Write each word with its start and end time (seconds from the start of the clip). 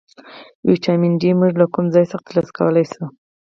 ویټامین 0.69 1.13
ډي 1.21 1.31
موږ 1.39 1.53
له 1.61 1.65
کوم 1.73 1.85
ځای 1.95 2.05
څخه 2.11 2.25
ترلاسه 2.27 2.51
کولی 2.57 2.83
شو 2.91 3.03